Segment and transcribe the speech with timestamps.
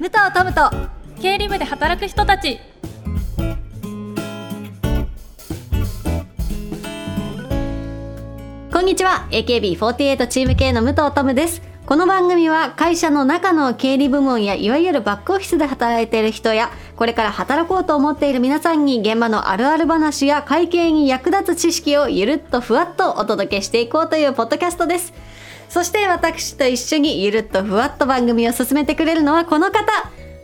[0.00, 0.70] 武藤トムと
[1.20, 2.58] 経理部で働く人たち。
[8.72, 9.28] こんにちは。
[9.30, 11.60] AKB48 チーム系の武藤トムです。
[11.84, 25.12] この番組は会社の中の経理部門やいわゆるバックオフィスで働いている人やこれから働こうと思っている皆さんに現場のあるある話や会計に役立つ知識をゆるっとふわっとお届けしていこうというポッドキャストです。
[25.70, 29.86] そして私と一緒にゆるっとふわっと番組を進めてくれるのはこの方。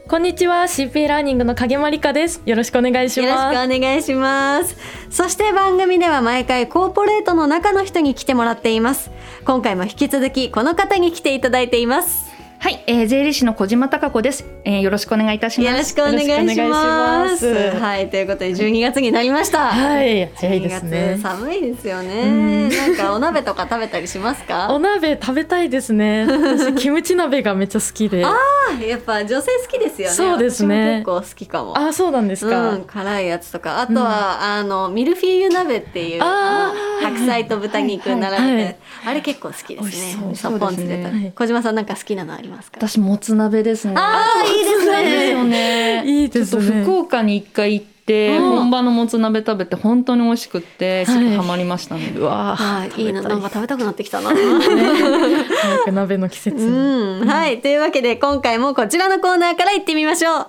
[0.06, 2.40] こんにちは CP ラーニングの影間理香です。
[2.46, 4.76] よろしくお願いしよろしくますお願いします。
[5.10, 9.10] そして番組では毎回コーポレートの中の人に来てもらっています。
[9.44, 12.25] 今回も引き続きこの方に来ていただいています
[12.66, 14.80] はい、えー、税理士の小島貴子です、えー。
[14.80, 15.70] よろしくお願いいたします。
[15.70, 17.46] よろしくお願いします。
[17.46, 19.68] はいということで12月になりました。
[19.68, 22.68] はい早いです12ね月寒いですよね。
[22.68, 24.66] なんかお鍋とか食べたりしますか？
[24.74, 26.26] お鍋食べたいですね。
[26.26, 28.24] 私キムチ鍋がめっちゃ好きで。
[28.24, 28.34] あ
[28.76, 30.14] あやっぱ女性好きですよね。
[30.14, 31.04] そうですね。
[31.04, 31.92] 結構好きかも。
[31.92, 33.80] そうなんですか、うん、辛いやつとか。
[33.80, 41.12] あとは、あのミルフィーユ鍋っていう白菜と豚肉並べて、はいはいあれ結構好きですね。
[41.12, 41.32] ね。
[41.36, 42.55] 小島さんなんか好きなのあります？
[42.64, 42.70] か？
[42.72, 43.94] 私もつ鍋ですね。
[43.96, 46.02] あーいいですね。
[46.04, 46.62] いいですね。
[46.62, 48.50] ちょっと福岡に一回行って、うん。
[48.50, 52.12] 本場のもつ鍋食べて本当に美味しくって、すぐハマりましたね。
[52.16, 53.02] うわーはい。
[53.02, 53.22] いいな。
[53.22, 54.30] なんか食べたくなってきたな。
[54.30, 57.28] 早く鍋の季節、うん。
[57.28, 57.60] はい。
[57.60, 60.46] というわけで今回もこちらのコーナーから行ってみましょう。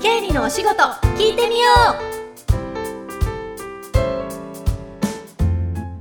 [0.00, 0.82] 経理のお仕事
[1.16, 1.66] 聞いてみよ
[2.04, 2.07] う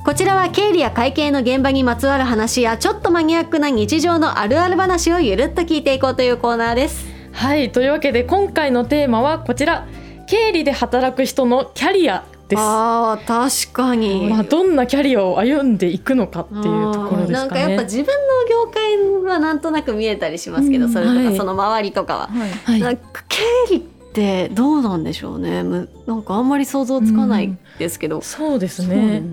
[0.08, 7.06] こちらは経理や会計の現場にまつわる話やちょっとマニアックな日常のあるある話をゆるっと聞いていこうというコーナーです。
[7.34, 9.86] はいというわけで今回のテーマはこちら。
[10.26, 12.60] 経理で働く人のキャリアです。
[12.62, 16.64] あー確かに、まあ、どんなキャリアを歩んでいくのかっていう
[16.94, 17.32] ところですかね。
[17.34, 18.14] なんかやっぱ自分の
[18.50, 21.36] 業界はなんとなく見えたりしますけど、うんそれとかはい。
[21.36, 22.50] その周りとかは、はい。
[22.50, 23.82] はいなんか経理っ
[24.14, 25.64] てどうなんでしょうね。
[25.64, 29.24] むなんかあんまり想像つかないですけど、そうですそうね。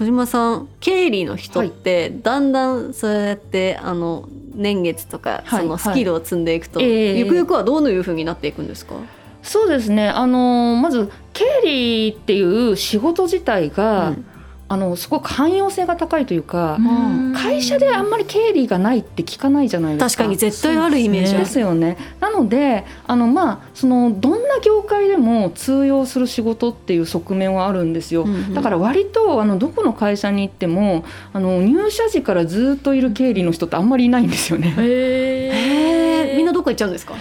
[0.00, 5.60] 小島さん経理の人ってだんだんそうやってあの年月とかはい。
[5.60, 7.18] そのスキルを積んでいくと、ええ。
[7.18, 8.94] ゆくゆくはどういうふうになっていくんですか、
[9.42, 10.08] そうですね。
[10.08, 14.26] あのーまず経理っていう仕事自体が、うん
[14.72, 20.22] あのすごく汎用性が高いというか、ん会社であんまり経理がないって聞かないじゃないですか。
[20.22, 21.96] 確かに絶対あるイメージあでるすよね。
[22.20, 28.22] なのであのまあそのどんな業界でも通用する仕事っていう側面はあるんですよ。
[28.22, 34.72] うんうんだから割とあのどこの会社に行ってもあの入社時からずっといる経理の人ってあんまりいないんですよね。
[34.78, 35.50] へ
[35.96, 35.99] え
[36.36, 37.14] みんなどこ行っちゃうんですか？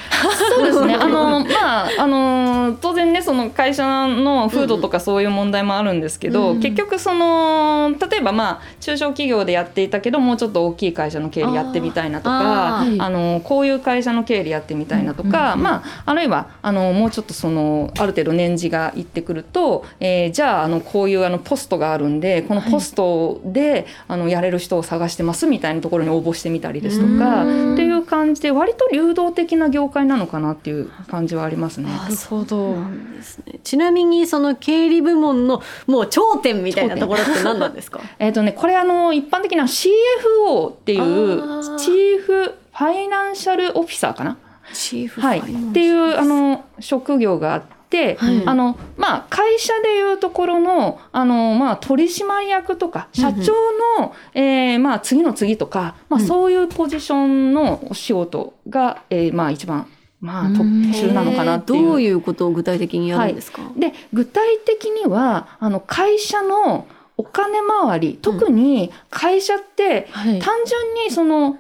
[0.56, 0.96] そうですね。
[1.00, 27.44] あのまああの当然ねその会社の風土とかそういう問題もあるんですけど、うん結局その例えばまあ中小企業でやっていたけどもうちょっと大きい会社の経理やってみたいなとかあのこういう会社の経理やってみたいなとか、うんまああるいはあのもうちょっとそのある程度年次がいってくると、えーじゃああのこういうあのポストがあるんでこのポストで、あのやれる人を探してますみたいなところに応募してみたりですとか。
[27.44, 27.74] うん。
[27.74, 31.90] っていう感じで割と流動的な業界なのかなっていう感じはありますね。
[31.90, 32.74] なるほど。
[32.74, 33.59] なんですね。
[33.64, 38.02] ちなみにその経理部門のもう頂点みたいなところって何なんですか？
[38.20, 44.38] えっ、とねこれあの一般的な CFO っていあうーチーフファイナンシャルオフィサーかな、
[44.74, 45.44] チーフはい、っ
[45.74, 47.78] ていうあの職業があって。
[48.18, 48.44] はい。
[48.46, 53.54] あのまあ、会社でいうところのあの、まあ、取締役とか社長
[54.00, 56.28] の、えーまあ、次の次とか、まあ、うん。
[56.28, 59.88] そういうポジションのお仕事が、えーまあ、一番、
[60.22, 61.84] まあ、トップ中なのかなっていう。
[61.84, 63.62] どういうことを具体的にやるんですか？
[63.76, 70.40] で具体的にはあの会社のお金回り特に会社ってはい。
[70.40, 71.58] 単純にその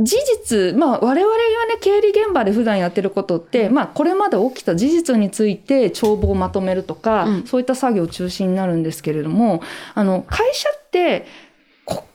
[0.00, 7.46] 事実、まあ、我々がね経理現場で普段やってることって、まあ、これまで起きた事実について帳簿をまとめるとか、うん。
[7.46, 9.62] そういった作業中心になるんですけれども
[9.94, 11.26] あの会社って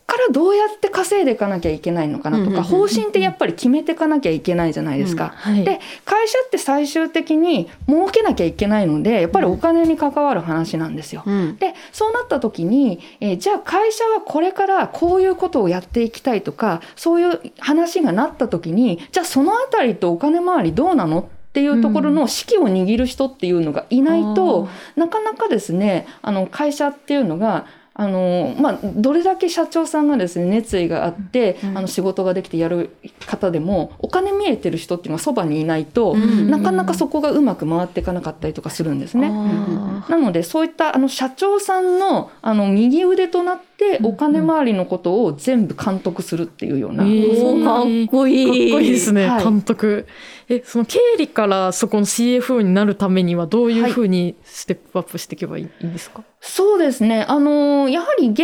[0.07, 5.34] からどうやって稼いでいかなきゃいけないのかなとか、うんうんうん方針ってやっぱり決めていかなきゃいけないじゃないですか。
[5.36, 5.63] はい。
[5.63, 11.24] で会社って最終的に儲けなきゃいけないのでやっぱりお金に関わる話なんですよ。
[11.25, 11.57] うん。
[11.57, 24.68] でそうなった時に、えーじゃあ会社はこれからこういうことをやっていきたいとかそういう話がなった時にじゃあそのあたりとお金回りどうなのっていうところの指揮を握る人っていうのがいないと、
[24.98, 27.66] なかなかですねあの会社っていうのが
[27.98, 32.96] あのまあ、どれだけ社長さんがですね熱意があって、うんあの仕事ができてやる
[33.26, 39.30] 方でもお金見えてる人っていうのはそばにいないと、うんなかなかそこがうまく回っていかなかったりとかするんですね。
[39.32, 47.44] あなのでそういったあの社長さんのあの右腕となっってお金回りのことを全部監督するっていうような、えー。
[47.44, 48.45] おーかっこいい。
[48.45, 49.44] かっこいいですね、はい。
[49.44, 50.07] 監督。
[50.48, 57.25] えその経理からそこの CFO になるためにはどういうふうにステップアップしていけばいいんですか、そうですね。
[57.27, 58.44] あの、やはり現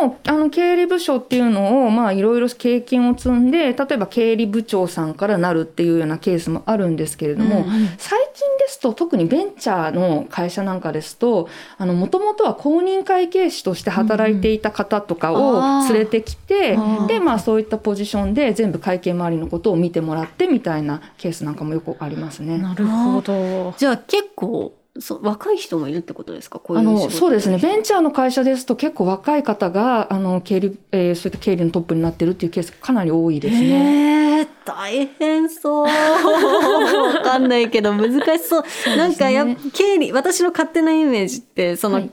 [0.00, 7.64] 場の、あの、経理部署っていうのを、まあ、いろいろ経験を積んで、例えば経理部長さんからなるっていうようなケースもあるんですけれども、
[7.98, 11.48] 最近ですと、特にベンチャーの会社なんかですと、
[11.78, 22.58] あの、もともとは公認会計士として働いていた方とかを連れてきて、あーで、まあ、そういったポジションで全部会計周りのことを見てもらってみたいなケースなんかもよくありますね。
[22.58, 23.74] なるほど。
[23.76, 26.60] じゃあ結構そう若い人もいるってことですか？
[26.60, 34.38] こういあのう仕事そうですね、ベンチャーの会社ですと、結構若い方があの経理、えーそういった経理のトップになってるっていうケース、かなり多いですね。
[34.38, 35.86] えー、大変そう。
[35.90, 38.96] わかんないけど難しそう。
[38.96, 42.10] なんかやっ経理私の勝手なイメージってその、はい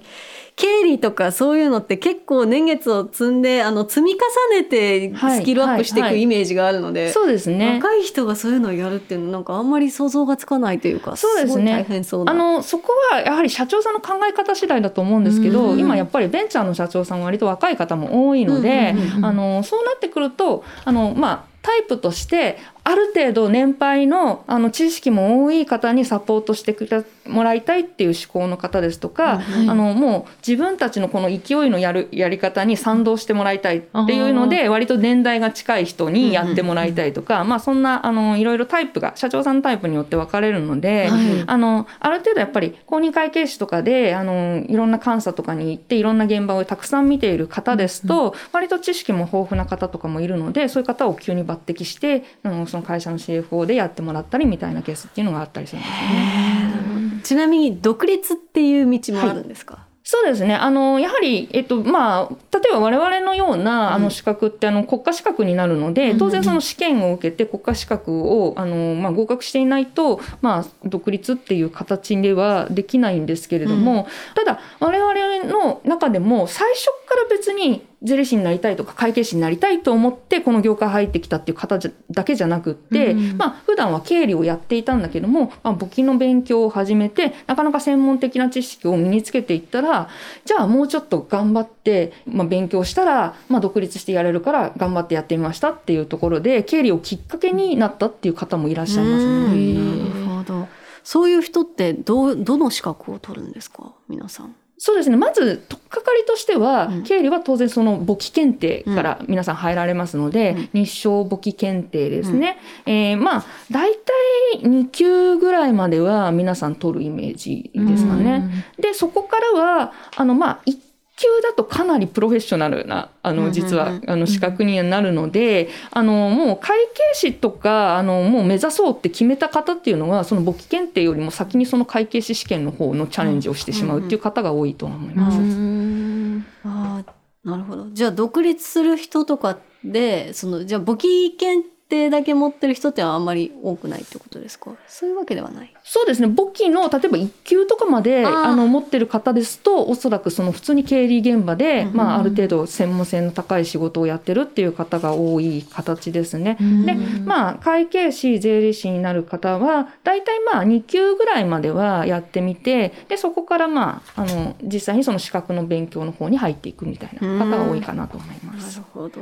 [0.61, 4.19] 経理とかそういうのって結構年月を積んであの積み重
[4.53, 7.79] ねてはいスキルアップしていくイメージがあるので、そうですね。
[7.81, 12.29] 若い人がそういうのをやるっていうのなんかあんまり想像がつかないというかそうですねそ。
[12.29, 18.93] あのそこはやはり社長さんの考え方次第だと思うんですけうどん今やっぱりベンチャーの社長さんは割と若い方も多いので
[19.23, 41.09] あのそうなってくるとあの、まあ、タイプとしてある程度年配のあの知識も多い方にサポートしてくれもらいたいっていう思考の方ですとか、はいあのもう自分たちのこの勢いのやるやり方に賛同してもらいたいっていうので割と年代が近い人にやってもらいたいとか、まあ、そんなあのいろいろタイプが社長さんのタイプによって分かれるので。
[41.09, 41.31] はい。
[41.47, 57.21] あのある程度やっぱり公認会計士とかであのいろんな監査とかに行っていろんな現場をたくさん見ている方ですと、割と知識も豊富な方とかもいるのでそういう方を急に抜擢してあのその会社の CFO でやってもらったりみたいなケースっていうのがあったりするんですよね。
[57.23, 60.55] ちなみに独立っていう道もあるんですか、そうですね。
[60.55, 64.03] あの、やはり、えっと、まあ、例えば我々のような、あうん。
[64.03, 90.09] の、資格って、あの、国家資格になるので、当然その試験を受けて国家資格を、あの、まあ、合格していないと、まあ、独立っていう形ではできないんですけれども、ただ、我々の中でも、最初から別に、税理士になりたいとか会計士になりたいと思ってこの業界入ってきたっていう方じゃだけじゃなくって、うんまあ普段は経理をやっていたんだけども、まあ、簿記の勉強を始めてなかなか専門的な知識を身につけていったら
[90.45, 99.73] じゃあもうちょっと頑張って、まあ、勉強したら、まあ、独立してやれるから頑張ってやってみましたっていうところで経理をきっかけになったっていう方もいらっしゃいますうね。
[99.73, 100.67] んなるほど。
[101.03, 103.93] そういう人ってどうどの資格を取るんですか？
[104.07, 104.55] 皆さん。
[104.83, 105.15] そうですね。
[105.15, 107.03] まず取っかかりとしては、うん。
[107.03, 110.85] 経理は当然その簿記検定から皆さん入られますので、うん。
[110.85, 112.57] 日照簿記検定ですね、
[112.87, 118.65] えーまあ大体2級ぐらいまでは皆さん取るイメージですかね。
[118.79, 120.75] でそこからはあのまあ1
[121.21, 135.37] 級だとかなりプロフェッショナルなあの実はあの資格にはなるのであのもう会計士とかあのもう目指そうって決めた方っていうのはその簿記検定よりも先にその会計士試験の方のチャレンジをしてしまうっていう方が多いとは思います。
[135.37, 137.11] うんあー
[137.43, 137.87] なるほど。
[137.91, 144.71] じゃあ独立する人とかでそのじゃあ簿記検定だけ持ってる人ってあんまり多くないってことですか？
[144.87, 145.73] そういうわけではない。
[145.83, 156.57] そうですね簿記の例えば1級とかまであの持ってる方ですとおそらくその普通に経理現場で、うんまあ、ある程度専門性の高い仕事をやってるっていう方が多い形ですね。
[156.85, 156.93] で
[157.25, 168.85] まあ会計士税理士になる方は大体まあ2級ぐらいまではやってみてでそこからまああの実際にその資格の勉強の方に入っていくみたいな方が多いかなと思いまなする。
[168.93, 169.19] ほど。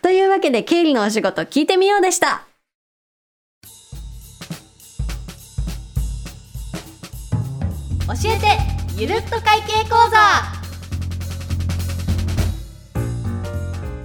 [0.00, 2.44] というわけで経理のお仕事聞いてみようでした。
[8.06, 8.46] 教えて
[8.96, 10.18] ゆるっと会計講座。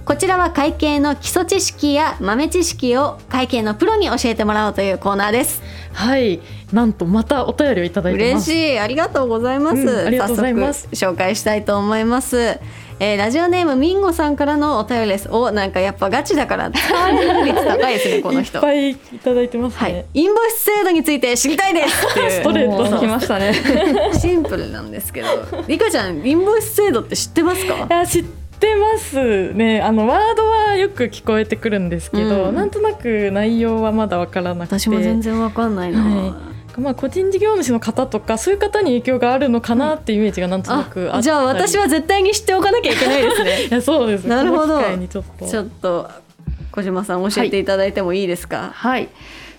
[0.04, 5.62] こちらは会計の基礎知識や豆知識を会計のプロに教えてもらおうというコーナーです。
[5.94, 6.40] はい。
[6.72, 8.50] なんとまたお便りをいただいてます。
[8.50, 8.78] 嬉しい。
[8.78, 10.88] ありがとうございます、うんありがとうございます。
[10.92, 12.60] 早速紹介したいと思います、
[13.00, 15.28] えーラジオネームミンゴさんからのお便りです。
[15.28, 18.58] おなんかやっぱガチだから使われる率高いですねこの人。
[18.58, 19.92] いっぱいいただいてますはい。
[19.94, 22.30] ね、インボイス制度について知りたいですっていう。
[22.30, 23.52] ストレートもう来ましたね。
[24.18, 25.28] シンプルなんですけど。
[25.66, 27.74] リカちゃんインボイス制度って知ってますか？
[27.74, 28.24] いや知っ
[28.60, 29.82] てますね。
[29.82, 32.54] あのワードはよく聞こえてくるんですけど、うん。
[32.54, 34.78] なんとなく内容はまだわからなくて。
[34.78, 41.18] 私も全然わかんないな、はまあ個人事業主の方とかそういう方に影響があるのかなっていうイメージがなんとなくあったり。
[41.18, 43.62] あじゃあ私は絶対に知っておかなきゃいけないですね。
[43.68, 44.24] いやそうです。
[44.24, 44.80] なるほど。
[45.08, 45.46] ちょっと。
[45.46, 46.10] ちょっと
[46.72, 49.08] 小島さん教えていただいてもいいですか、はい。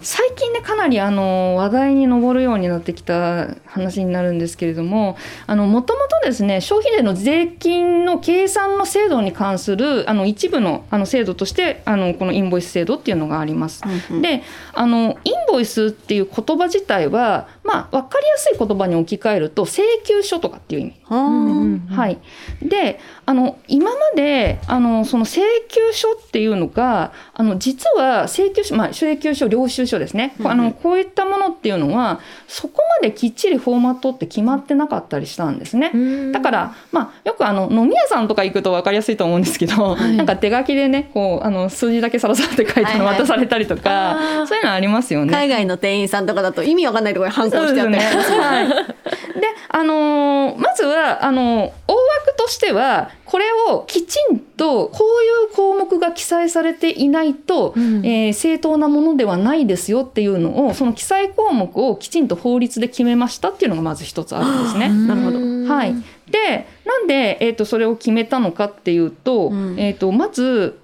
[0.01, 13.83] 最近ねかなりあの話題に上るようになってきた話になるんですけれどももともとですね消費税の税金の計算の制度に関するあの一部のあの制度としてあのこのインボイス制度っていうのがあります。
[14.09, 20.93] うんうん、であのインボイスっていう言葉自体は、まあ、分かりやすい言葉に置き換えると請求書とかっていう意味。
[21.10, 22.19] はい、
[22.62, 35.91] であの今まであのその請求書っていうのがあの実は請求書、まあ、請求書領収書ですね、あのこういったものっていうのはそこまできっちりフォーマットって決まってなかったりしたんですね。
[36.31, 45.31] だから、まあ、よくあの飲み屋さんとか行くと分かりやすいと思うんですけど、はい、なんか手書きでねこうあの数字だけさらさらって書いて渡されたりとか、はいはい、そういうのありますよね。
[45.34, 48.31] 海外の店員さんとかだと意味わかんないところに反抗してあったりします。
[48.31, 48.67] はい。
[48.67, 48.74] で、
[49.69, 64.89] あのー、まずはあの大枠としてはこれをきちんとこういう項目が記載されていないと、うん、えー、正当なものではないですよっていうのをその記載項目をきちんと法律で決めましたっていうのがまず一つあるんですね。
[64.89, 65.74] なるほど。
[65.74, 65.95] はい、
[66.29, 70.79] でなんで、えーと、それを決めたのかっていうと,、えーとまず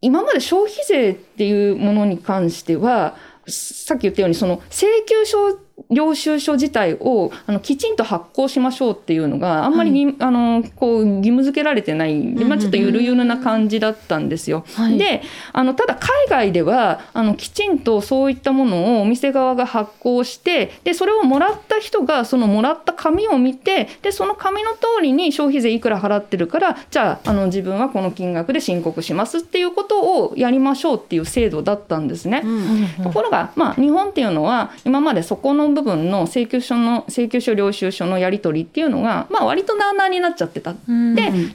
[0.00, 3.16] 今まで消費税っていうものに関しては
[3.48, 5.58] さっき言ったようにその請求書
[5.90, 14.64] 領収書自体をあのきちんと発行しましょうっていうのがあんまりに、はい、あのこう義務付けられてない、まあ、ちょっとゆるゆるな感じだったんですよ。
[14.74, 32.40] はい、であのただ海外ではあのきちんとそういったものをお店側が発行してでそれをもらった人がそのもらった紙を見てでその紙の通りに消費税いくら払ってるからじゃああの自分はこの金額で申告しますっていうことをやりましょうっていう制度だったんですね。
[32.44, 40.72] うんうんうん、ところが、まあ、日本っていうのは今までそこの部分の請求書の請求書領収書のやり取りっていうのが、まあ、割となあなあになっちゃってた。
[40.72, 40.76] で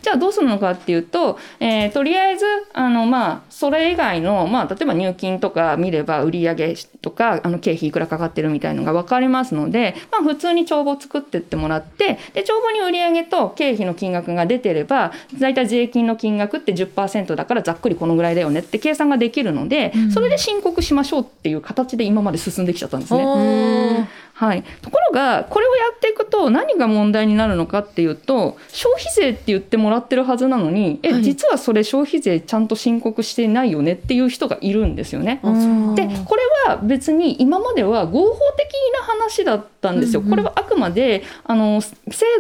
[0.02, 24.01] じゃあどうするのかっていうと、えー、とりあえずあの、まあ、それ以外の、まあ、例えば入金とか見れば売上とかあの経費いくらかかってるみたいのが分かりますので、まあ、普通に帳簿作ってってもらってで帳簿に売上と経費の金額が出てれば大体税金の金額って10%だからざっくりこのぐらいだよねって計算ができるので、それで申告しましょうっていう形で今まで進んできちゃったんですね。
[24.42, 35.42] はい、ところがこれをやっていくと何が問題になるのかっていうと消費税って言ってもらってるはずなのにえ実はそれ消費税ちゃんと申告してないよねっていう人がいるんですよね。
[35.96, 40.22] でこれは別に今までは合法的な話だったんですよ。
[40.22, 41.92] これはあくまであの制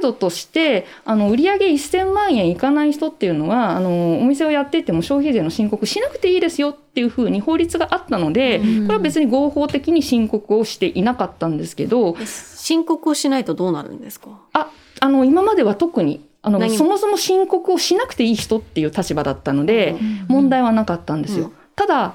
[0.01, 11.71] 度としてあの売上1000万円いかない人っていうのはあのお店をやっていても消費税の申告しなくていいですよっていうふうに法律があったので、これは別に合法的に申告をしていなかったんで。
[11.71, 14.27] すけど申告をしないとどうなるんですか？
[14.53, 14.69] あ
[14.99, 19.95] あの今までは特にあのそもそも申告をしなくていい人っていう立場だったので、
[20.27, 21.45] 問題はなかったんですよ。
[21.45, 22.13] うん、ただ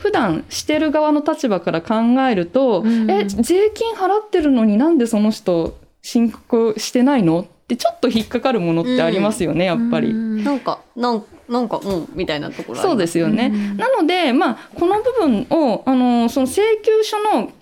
[0.00, 1.94] 普段してる側の立場から考
[2.30, 10.14] えると、うん、え税金払ってるのになんでその人申告してないのってちょっと引っかかるものってありますよね、うん、やっぱり。
[10.14, 13.50] なんかなんなんかうんみたいなところそうですよね。
[13.76, 17.52] なのでまあこの部分をあのその請求書の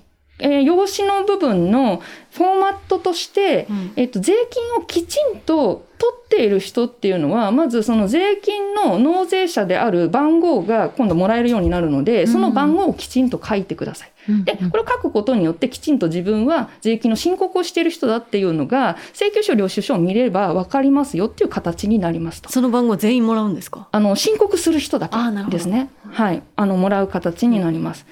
[0.41, 14.13] えー、用紙の部分のフォーマットとして、うん、えっと、税金をきちんと取っている人っていうのはまずその税金の納税者である番号が今度もらえるようになるのでその番号をきちんと書いてください。
[14.45, 22.51] でこれを書くことによってきちんと自分は税金の申告をしている人だっていうのが請求書領収書を見れば分かりますよっていう形になりますと。
[22.51, 23.89] その番号全員もらうんですか？
[23.91, 25.91] あの申告する人だけですね。
[26.11, 26.43] はい。
[26.57, 28.07] あのもらう形になります、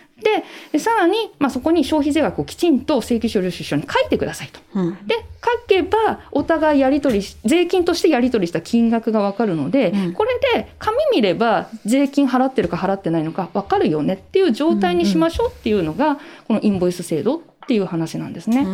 [0.72, 4.60] でさらに、まあ、そこに消費税額をきちんと請求書領収書に書いてくださいと。
[4.74, 18.64] うん、で書けばお互いやり取り税金としてやり取りした金額が分かるので、うん、これで紙見れば税金払ってるか払ってないのか分かるよねっていう状態にしましょうっていうのが、このインボイス制度っていう話なんですね。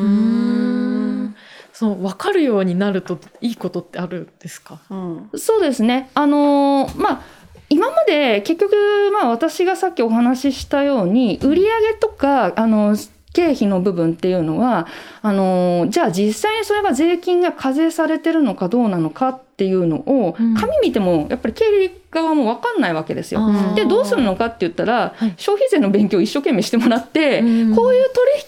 [1.72, 6.10] その分かるようになるといいことってあるんですか、うん、そうですね。
[6.14, 7.22] あのまあ
[7.70, 8.74] 今まで結局
[9.12, 12.94] まあ私がさっきお話ししたように売上とかあの
[13.32, 14.86] 経費の部分っていうのは
[15.22, 23.40] あのじゃあ実際にそれが税金が課税されてるのかどうなのかっていうのを、紙見てもやっぱり経理側も分かんないわけですよ。
[23.76, 27.92] でどうするのかって言ったら、はい、消費税の勉強を一生懸命してもらって、こういう取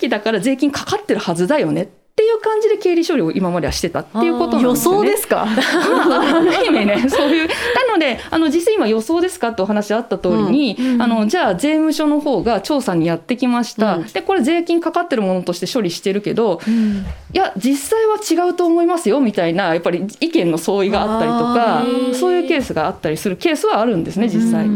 [0.03, 5.09] 引だから税金かかってるはずだよねっていう感じで経理処理を今まではしてたっていうことなんですよね。
[5.09, 5.47] 予想ですか？
[5.47, 7.49] まあ、ある意味ね、 そういう。
[7.49, 24.67] なのであの実際今予想ですかってお話あった通りに、うんうんあのじゃあ税務署の方が調査にやってきました、うんでこれ税金かかってるものとして処理してるけどうんいや実際は違うと思いますよみたいなやっぱり意見の相違があったりとあかーそういうケースがあったりするケースはあるんですね実際。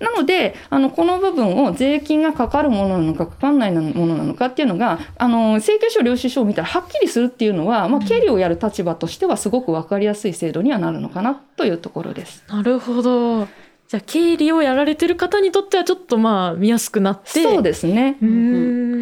[0.00, 12.44] うんなのであのこの部分を税金がかかるものなのかかかんないものなのかっていうのがあの請求書領収書を見たらはっきりするっていうのは、まあ、経理をやる立場としてはすごく分かりやすい制度にはなるのかなというところです。
[12.48, 13.46] なるほど。
[13.88, 17.42] じゃあ経理をやられてる方にとってはちょっとまあ見やすくなって。
[17.42, 18.16] そうですね。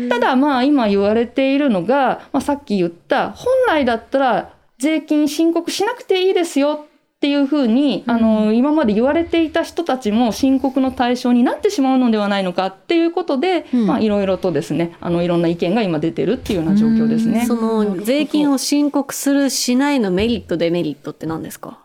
[0.08, 6.86] ただまあ今言われているのが、まあ、さっき言った本来だったら税金申告しなくていいですよ
[7.16, 8.14] っていうふうに、うん。
[8.14, 13.87] あの今まで言われていた人たちも申告の対象になってしまうのではないのかっていうことで、うん。
[13.87, 17.46] まあいろいろとですねあのいろんな意見が今出てるっていうような状況ですね。
[17.46, 21.78] その税金を申告するしないのメリットデメリットって何ですか？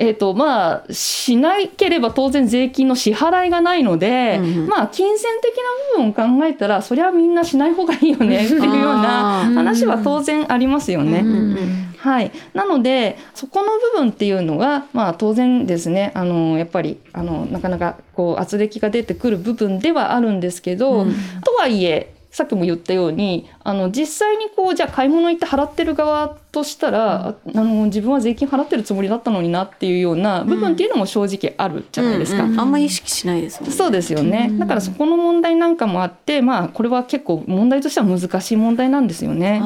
[0.00, 4.66] えーとまあ、しなければ当然税金の支払いがないので、うんうん。
[4.68, 5.56] まあ、金銭的
[5.96, 11.20] な部分を考えたらそりゃみんなしない方がいいよねっていうような話は当然ありますよね。
[11.20, 16.12] うんうんはい、なのでそこの部分っていうのは、まあ、当然ですね。
[16.14, 21.14] あのやっぱりあのなかなかこう圧力が出てくる部分ではあるんですけど、うん。
[21.42, 32.44] とはいえさっきも言ったようにあの実際にこうじゃあ買い物行って払ってる側としたら、ああの自分は税金払ってるつもりだったのになっていうような部分っていうのも正直あるじゃないですか。
[32.44, 33.76] うんうんあんまり意識しないですもんね。
[33.76, 39.62] そうですよね、だからそこの問題なんかもあってまあこれは結構問題としては難しい問題なんですよね。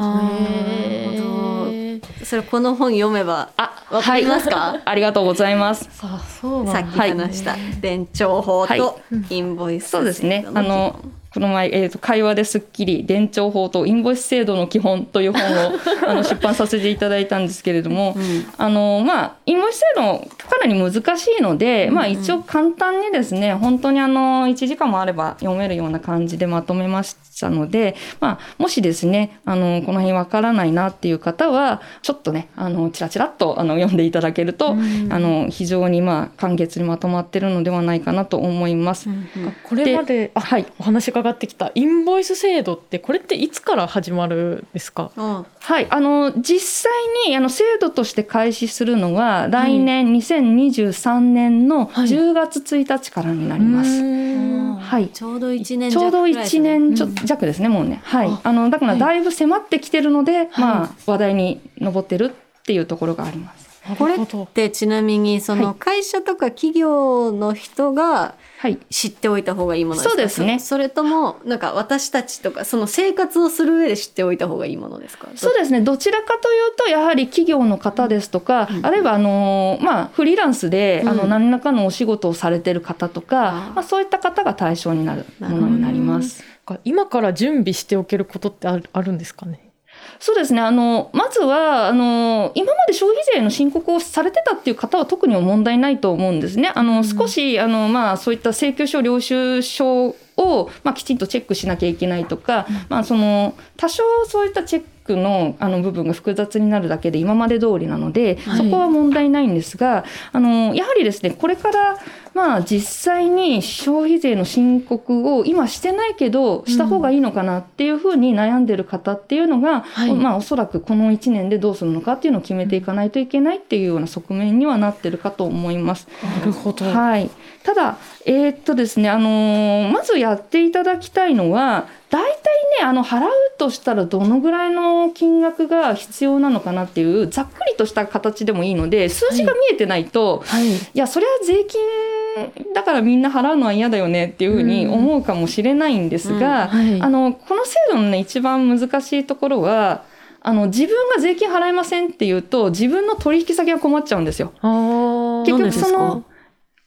[2.23, 4.55] それこの本読めばあわかりますか？
[4.55, 5.89] はい、 ありがとうございます。
[5.93, 8.79] さっき話した伝承法はい。
[8.79, 10.45] とインボイス制度そうですね。
[10.53, 10.99] あの
[11.33, 15.71] この前、えーと「会話ですっきり伝承法とインボイス制度の基本」という本を
[16.07, 18.45] あの出版させていただいたんですけれども、うん。
[18.57, 20.01] あのまあインボイス制度
[20.47, 39.09] かなり難しいので、まあ、一応簡単にですね本当にあの1時間もあれば読めるような感じでまとめましたので、まあ、もしですねあのこの辺わからないなっていう方はちょっとねあのチラチラっとあの読んでいただけると、あの非常にまあ簡潔にまとまってるのではないかなと思います。
[39.09, 39.15] うん。
[39.15, 39.53] うん。
[39.63, 40.65] これまであはい。
[40.79, 45.11] お話伺ってきたインボイス制度ってこれっていつから始まるんですか？
[45.17, 46.91] あはい、あの実際
[47.27, 52.07] にあの制度として開始するのは来年2023年のはい。
[52.07, 53.89] 10月1日からになります。
[53.89, 54.75] うーん。
[54.75, 55.09] はい。
[55.09, 58.01] ちょうど一年ちょうど1年ちょうん弱ですね、もうね。
[58.03, 58.27] はい。
[58.29, 58.41] あ。
[58.43, 58.99] あのだからはい。
[58.99, 63.63] だいぶ迫ってきてるので、はまあ話題に上ってるっていうところがあります。
[63.99, 68.77] これってちなみにそはの会社とか企業の人がはい。
[68.89, 70.09] 知っておいた方がいいものですか？
[70.11, 70.57] そうですね。
[70.57, 75.27] そそれともなんか私たちとかその生活をする上で知っておいた方がいいものですか？
[75.35, 75.81] そうですね。
[75.81, 78.85] どちらかというとやはり企業の方ですとか、うん。
[78.85, 83.73] あるいはあの、まあ、フリーランスで、あのうん何らかのお仕事をされてる方とか、あー。
[83.73, 86.41] まあ、そういった方が対象になるものになります。
[86.83, 89.71] 今から準備しておけることってあるあるんですかね？
[90.19, 90.61] そうですね。
[90.61, 96.71] あのまずはあの今まで消費税の申告をされてたっていう方は特に問題ないと思うんですね。
[96.73, 108.57] あの少しあの、まあ、そういった請求書領収書を、まあ、きちんとチェックしなきゃいけないとか、まあ、その多少そういったチェックのあの部分が複雑になるだけで今まで通りなので、はい。
[108.57, 111.99] そこは問題ないんですがあのやはりですねこれから
[112.33, 120.15] まあ実際に消費税の申告を今してないけどした方がいいのかなっていうふうに悩んでる方っていうのが、はい。
[120.15, 126.07] まあおそらくこの1年でどうするのかっていうのを決めていかないといけないっていうような側面にはなってるかと思います。
[126.39, 127.29] なるほど、はい、
[127.63, 132.33] ただ、えーっとですねあのーまずやっていただきたいのは大体
[132.79, 140.75] ねあの払うとしたらどのぐらいの金額が必要なのかなっていうざっくりとした形でもいいので数字が見えてないと、はい。
[140.75, 140.79] い。
[140.93, 147.01] やそれは税金だからみんな払うのは嫌だよねっていうふうに思うかもしれないんですが、はい。
[147.01, 150.03] あのこの制度のね一番難しいところは
[150.41, 154.51] あの自分が税金払いませんっていうと自分の取引先が困っちゃうんですよ。
[154.61, 156.23] 結局その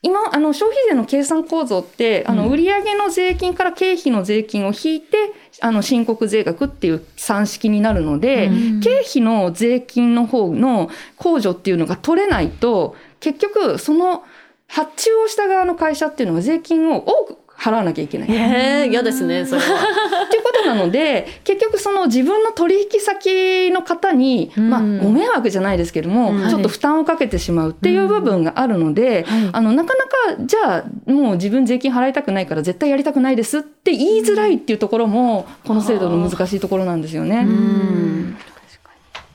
[0.06, 2.52] 今あの消費税の計算構造ってあのうん。
[2.52, 8.80] 売上の税金から経費の税金を引いてあの申告税額っていう算式になるので、うん。
[8.80, 14.24] 経費の税金の方の控除っていうのが取れないと結局その
[14.68, 18.28] 発注をした側の会社っていうのは税金を多く払わなきゃいけない。
[18.30, 19.66] えー、嫌ですねそれは。
[20.26, 24.70] っていうことなので結局その自分の取引先の方に、うん。
[24.70, 26.48] まあ、ご迷惑じゃないですけども、うん。
[26.48, 29.48] ちょっと負担をかけてしまうっていう部分があるので、はい。
[29.52, 37.46] あのなかなかじゃあもう自分税金払いたくないから絶対やりたくないですって言いづらいっていうところもこの制度の難しいところなんですよね。
[37.48, 38.36] うん。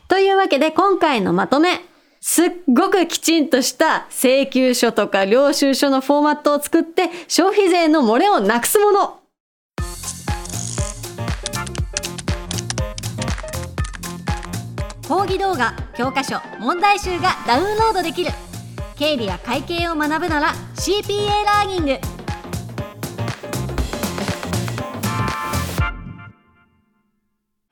[0.08, 1.82] というわけで今回のまとめ
[2.24, 9.18] すっごくきちんとした請求書とか領収書のフォーマットを作って消費税の漏れをなくすもの。
[15.08, 18.30] 講義動画教科書問題集がダウンロードできる。
[18.98, 22.21] 経理や会計を学ぶなら CPA ラーニング。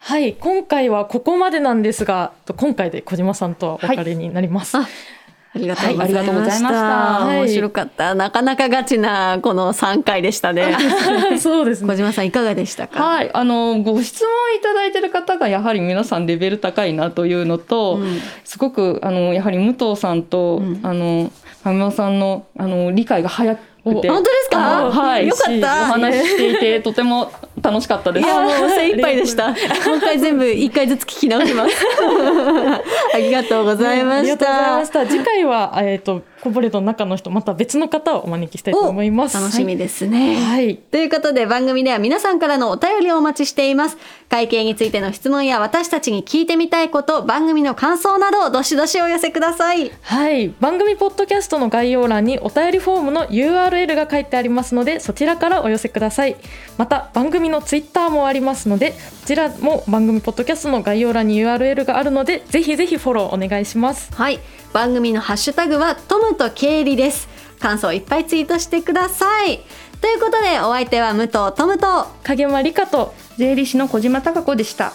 [0.10, 4.76] はい、今回はここまでなんですが、と今回で小島さんとはお別れになります。
[4.76, 4.88] あ
[5.54, 6.20] ありがとうございました。
[6.20, 8.16] はいありがとうございましたはい面白かった。
[8.16, 10.76] なかなかガチなこの3回でしたね。
[11.38, 11.94] そうですね。
[11.94, 13.04] 小島さんいかがでしたか？
[13.04, 21.32] はい、あのご質問いただいてる方がやはり皆さんレベル高いなというのと、うんすごくあのやはり武藤さんと、うんあの
[21.64, 24.78] 上村さんのあの理解が早くてお本当ですか？
[24.80, 28.26] あのはいよかったお話ししていてとても楽しかったです。
[28.26, 29.50] いやもう精一杯でした。
[29.50, 31.76] もう一回全部一回ずつ聞き直します。
[33.14, 34.92] ありがとうございましありがとうございまたし。
[34.92, 35.06] た。
[35.08, 39.38] 次回はえっ、とコボレートの中の人また別の方をお招きしたいと思います。
[39.38, 40.36] 楽しみですね。
[40.36, 40.78] はい。
[40.78, 43.98] ということで番組では皆さんからのお便りをお待ちしています。
[44.30, 49.92] 会計についての質問や私たちに聞いてみたいこと、番組の感想などどしどしお寄せください。
[50.02, 56.36] はい、番組ポッドキャストの概要欄にお便りフォームの URL が書いてありますのでそちらからお寄せください
[56.78, 64.40] また番組のツイッターもありますのでこちらも番組ポッドキャストの概要欄に URL があるのでぜひぜひフォローお願いしますはい、
[64.74, 67.28] 番組のハッシュタグはトムと経理です。
[67.60, 69.60] 感想いっぱいツイートしてください。
[70.00, 74.94] ということでお相手は武藤トムと影山理香と税理士の小島貴子でした。